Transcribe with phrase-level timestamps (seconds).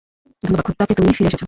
[0.43, 1.39] ধন্যবাদ খোদাকে তুমি ফিরে এসেছো।